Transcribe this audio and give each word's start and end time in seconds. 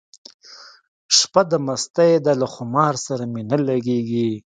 شپه 1.17 1.41
د 1.51 1.53
مستۍ 1.65 2.11
ده 2.25 2.33
له 2.41 2.47
خمار 2.55 2.93
سره 3.05 3.23
مي 3.31 3.41
نه 3.51 3.57
لګیږي 3.67 4.29